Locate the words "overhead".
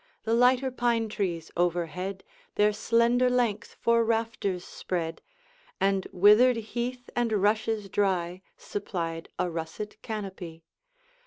1.55-2.23